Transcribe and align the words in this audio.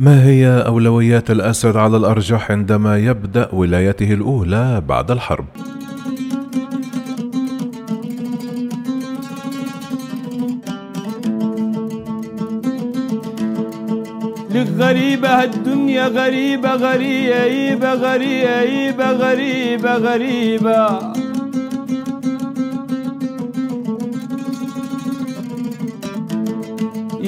ما 0.00 0.24
هي 0.24 0.46
أولويات 0.66 1.30
الأسد 1.30 1.76
على 1.76 1.96
الأرجح 1.96 2.50
عندما 2.50 2.98
يبدأ 2.98 3.48
ولايته 3.52 4.14
الأولى 4.14 4.82
بعد 4.88 5.10
الحرب؟ 5.10 5.44
غريبة 14.78 15.44
الدنيا 15.44 16.06
غريبة 16.06 16.74
غريبة 16.74 17.94
غريبة 17.94 19.10
غريبة 19.12 19.96
غريبة 19.96 21.12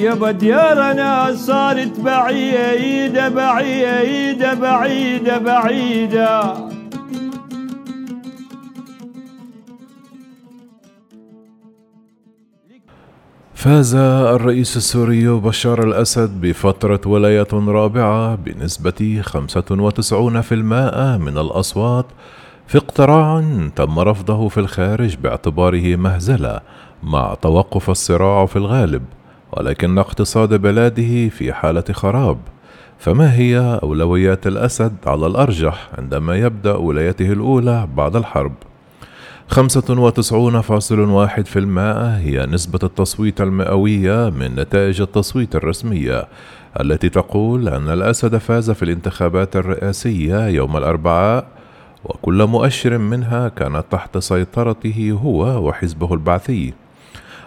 يا 0.03 0.31
ديارنا 0.31 1.35
صارت 1.35 1.99
بعيدة 1.99 3.29
بعيدة 3.29 4.53
بعيدة 4.53 5.37
بعيدة. 5.37 6.53
فاز 13.53 13.95
الرئيس 13.95 14.77
السوري 14.77 15.27
بشار 15.27 15.83
الأسد 15.83 16.41
بفترة 16.41 17.01
ولاية 17.05 17.47
رابعة 17.53 18.35
بنسبة 18.35 19.21
95% 19.21 20.53
من 21.17 21.37
الأصوات 21.37 22.05
في 22.67 22.77
اقتراع 22.77 23.43
تم 23.75 23.99
رفضه 23.99 24.47
في 24.47 24.59
الخارج 24.59 25.15
باعتباره 25.15 25.95
مهزلة 25.95 26.59
مع 27.03 27.33
توقف 27.33 27.89
الصراع 27.89 28.45
في 28.45 28.55
الغالب. 28.55 29.03
ولكن 29.57 29.97
اقتصاد 29.97 30.53
بلاده 30.53 31.29
في 31.29 31.53
حالة 31.53 31.83
خراب 31.91 32.37
فما 32.99 33.33
هي 33.35 33.79
أولويات 33.83 34.47
الأسد 34.47 34.95
على 35.05 35.27
الأرجح 35.27 35.89
عندما 35.97 36.35
يبدأ 36.35 36.75
ولايته 36.75 37.31
الأولى 37.31 37.87
بعد 37.95 38.15
الحرب؟ 38.15 38.53
خمسة 39.47 40.01
وتسعون 40.01 40.61
فاصل 40.61 40.99
واحد 40.99 41.45
في 41.45 41.59
المائة 41.59 42.17
هي 42.17 42.45
نسبة 42.45 42.79
التصويت 42.83 43.41
المئوية 43.41 44.29
من 44.29 44.55
نتائج 44.55 45.01
التصويت 45.01 45.55
الرسمية 45.55 46.27
التي 46.79 47.09
تقول 47.09 47.67
أن 47.67 47.89
الأسد 47.89 48.37
فاز 48.37 48.71
في 48.71 48.83
الانتخابات 48.83 49.55
الرئاسية 49.55 50.47
يوم 50.47 50.77
الأربعاء 50.77 51.47
وكل 52.05 52.45
مؤشر 52.45 52.97
منها 52.97 53.47
كانت 53.47 53.83
تحت 53.91 54.17
سيطرته 54.17 55.19
هو 55.23 55.67
وحزبه 55.67 56.13
البعثي 56.13 56.73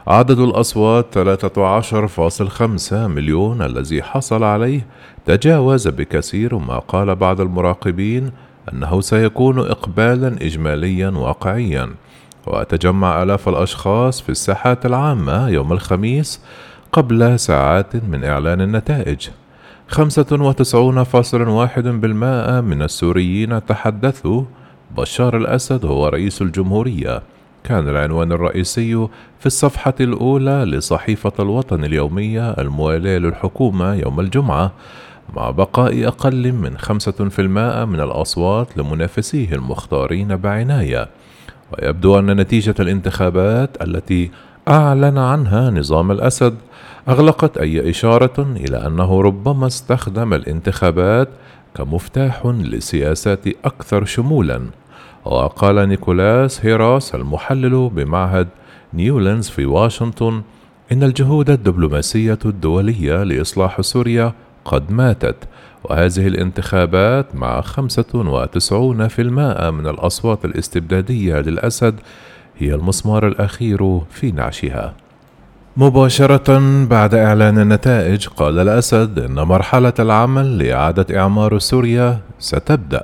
عدد 0.08 0.38
الأصوات 0.38 1.14
13.5 1.14 2.92
مليون 2.92 3.62
الذي 3.62 4.02
حصل 4.02 4.44
عليه. 4.44 4.86
تجاوز 5.24 5.88
بكثير 5.88 6.58
ما 6.58 6.78
قال 6.78 7.14
بعض 7.14 7.40
المراقبين 7.40 8.30
أنه 8.72 9.00
سيكون 9.00 9.58
إقبالا 9.58 10.28
إجماليا 10.28 11.08
واقعيا. 11.08 11.90
وتجمع 12.46 13.22
آلاف 13.22 13.48
الأشخاص 13.48 14.20
في 14.20 14.28
الساحات 14.28 14.86
العامة 14.86 15.48
يوم 15.48 15.72
الخميس 15.72 16.40
قبل 16.92 17.38
ساعات 17.38 17.96
من 17.96 18.24
إعلان 18.24 18.60
النتائج. 18.60 19.28
95.1% 19.88 22.60
من 22.60 22.82
السوريين 22.82 23.66
تحدثوا. 23.66 24.42
بشار 24.96 25.36
الأسد 25.36 25.84
هو 25.84 26.08
رئيس 26.08 26.42
الجمهورية. 26.42 27.22
كان 27.66 27.88
العنوان 27.88 28.32
الرئيسي 28.32 29.08
في 29.38 29.46
الصفحة 29.46 29.94
الأولى 30.00 30.64
لصحيفة 30.64 31.32
الوطن 31.40 31.84
اليومية 31.84 32.50
الموالية 32.50 33.18
للحكومة 33.18 33.94
يوم 33.94 34.20
الجمعة 34.20 34.72
مع 35.36 35.50
بقاء 35.50 36.08
أقل 36.08 36.52
من 36.52 36.78
خمسة 36.78 37.12
في 37.12 37.38
المائة 37.38 37.84
من 37.84 38.00
الأصوات 38.00 38.78
لمنافسيه 38.78 39.52
المختارين 39.52 40.36
بعناية. 40.36 41.08
ويبدو 41.72 42.18
أن 42.18 42.26
نتيجة 42.40 42.74
الانتخابات 42.80 43.82
التي 43.82 44.30
أعلن 44.68 45.18
عنها 45.18 45.70
نظام 45.70 46.10
الأسد 46.10 46.54
أغلقت 47.08 47.58
أي 47.58 47.90
إشارة 47.90 48.56
إلى 48.56 48.86
أنه 48.86 49.20
ربما 49.20 49.66
استخدم 49.66 50.34
الانتخابات 50.34 51.28
كمفتاح 51.74 52.46
لسياسات 52.46 53.46
أكثر 53.64 54.04
شمولا. 54.04 54.62
وقال 55.26 55.88
نيكولاس 55.88 56.66
هيراس 56.66 57.14
المحلل 57.14 57.90
بمعهد 57.94 58.48
نيولينز 58.94 59.48
في 59.48 59.66
واشنطن 59.66 60.42
إن 60.92 61.02
الجهود 61.02 61.50
الدبلوماسية 61.50 62.38
الدولية 62.44 63.22
لإصلاح 63.22 63.80
سوريا 63.80 64.32
قد 64.64 64.90
ماتت 64.92 65.36
وهذه 65.84 66.26
الانتخابات 66.26 67.34
مع 67.34 67.60
95% 67.60 67.80
من 69.70 69.86
الأصوات 69.86 70.44
الاستبدادية 70.44 71.34
للأسد 71.34 71.94
هي 72.58 72.74
المسمار 72.74 73.26
الأخير 73.26 74.00
في 74.10 74.32
نعشها. 74.32 74.94
مباشرة 75.76 76.60
بعد 76.86 77.14
إعلان 77.14 77.58
النتائج 77.58 78.26
قال 78.26 78.58
الأسد 78.58 79.18
إن 79.18 79.34
مرحلة 79.34 79.92
العمل 79.98 80.58
لإعادة 80.58 81.20
إعمار 81.20 81.58
سوريا 81.58 82.18
ستبدأ. 82.38 83.02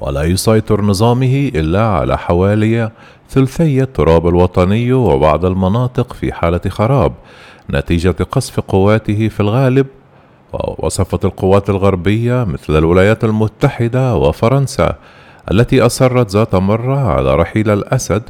ولا 0.00 0.22
يسيطر 0.22 0.80
نظامه 0.80 1.50
إلا 1.54 1.86
على 1.86 2.18
حوالي 2.18 2.90
ثلثي 3.30 3.82
التراب 3.82 4.28
الوطني 4.28 4.92
وبعض 4.92 5.44
المناطق 5.44 6.12
في 6.12 6.32
حالة 6.32 6.60
خراب 6.68 7.12
نتيجة 7.70 8.16
قصف 8.30 8.60
قواته 8.60 9.28
في 9.28 9.40
الغالب 9.40 9.86
ووصفت 10.52 11.24
القوات 11.24 11.70
الغربية 11.70 12.44
مثل 12.44 12.78
الولايات 12.78 13.24
المتحدة 13.24 14.16
وفرنسا 14.16 14.94
التي 15.50 15.80
أصرت 15.80 16.30
ذات 16.30 16.54
مرة 16.54 16.98
على 16.98 17.34
رحيل 17.34 17.70
الأسد 17.70 18.22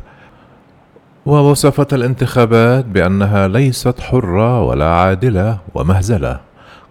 ووصفت 1.26 1.94
الانتخابات 1.94 2.84
بأنها 2.84 3.48
ليست 3.48 4.00
حرة 4.00 4.60
ولا 4.60 4.90
عادلة 4.90 5.58
ومهزلة. 5.74 6.40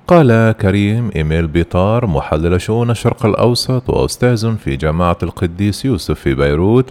قال 0.08 0.52
كريم 0.52 1.12
إيميل 1.16 1.48
بيطار 1.48 2.06
محلل 2.06 2.62
شؤون 2.62 2.90
الشرق 2.90 3.26
الأوسط 3.26 3.90
وأستاذ 3.90 4.56
في 4.58 4.76
جامعة 4.76 5.18
القديس 5.24 5.86
يوسف 5.86 6.20
في 6.20 6.36
بيروت. 6.36 6.90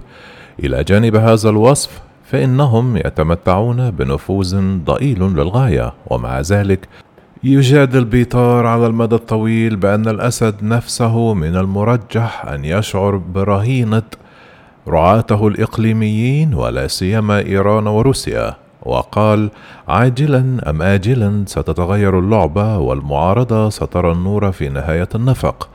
إلى 0.65 0.85
جانب 0.85 1.17
هذا 1.17 1.49
الوصف 1.51 2.01
فإنهم 2.25 2.97
يتمتعون 2.97 3.91
بنفوذ 3.91 4.61
ضئيل 4.85 5.23
للغاية 5.23 5.93
ومع 6.07 6.41
ذلك 6.41 6.89
يجادل 7.45 8.05
بيطار 8.05 8.67
على 8.67 8.87
المدى 8.87 9.15
الطويل 9.15 9.77
بأن 9.77 10.09
الأسد 10.09 10.55
نفسه 10.63 11.35
من 11.35 11.57
المرجح 11.57 12.47
أن 12.47 12.65
يشعر 12.65 13.17
برهينة 13.17 14.03
رعاته 14.89 15.49
الإقليميين 15.49 16.55
ولا 16.55 16.87
سيما 16.87 17.39
إيران 17.39 17.87
وروسيا. 17.87 18.62
وقال 18.83 19.51
عاجلا 19.89 20.71
أم 20.71 20.83
آجلا 20.83 21.45
ستتغير 21.47 22.19
اللعبة 22.19 22.79
والمعارضة 22.79 23.71
سترى 23.71 24.13
النور 24.13 24.53
في 24.53 24.69
نهاية 24.69 25.09
النفق. 25.15 25.69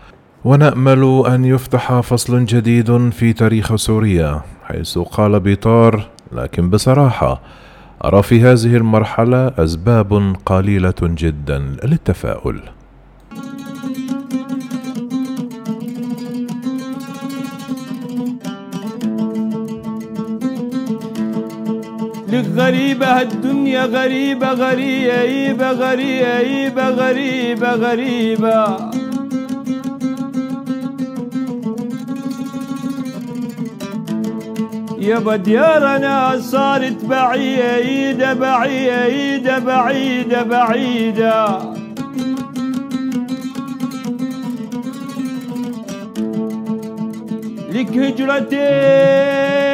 ونأمل 0.45 1.23
أن 1.27 1.45
يفتح 1.45 1.99
فصل 1.99 2.45
جديد 2.45 3.09
في 3.09 3.33
تاريخ 3.33 3.75
سوريا 3.75 4.41
حيث 4.63 4.97
قال 4.97 5.39
بيطار 5.39 6.07
لكن 6.31 6.69
بصراحة 6.69 7.41
أرى 8.05 8.23
في 8.23 8.41
هذه 8.41 8.75
المرحلة 8.75 9.47
أسباب 9.47 10.35
قليلة 10.45 10.93
جدا 11.01 11.57
للتفاؤل. 11.83 12.61
لك 22.27 22.45
غريبة 22.55 23.21
الدنيا 23.21 23.85
غريبة 23.85 24.51
غريبة 24.51 25.71
غريبة 25.71 26.89
غريبة 26.89 27.71
غريبة 27.71 28.77
يا 35.07 35.35
ديارنا 35.35 36.39
صارت 36.39 37.05
بعيدة 37.05 38.33
بعيدة 38.33 39.59
بعيدة 39.59 40.43
بعيدة. 40.43 41.59
لك 47.71 47.97
هجرتين. 47.97 49.66